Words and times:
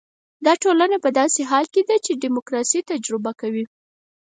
دا 0.45 0.53
ټولنه 0.63 0.97
په 1.03 1.09
داسې 1.19 1.41
حال 1.49 1.65
کې 1.73 1.81
ده 1.89 1.95
چې 2.05 2.11
ډیموکراسي 2.23 2.79
تجربه 2.91 3.31
کوي. 3.41 3.65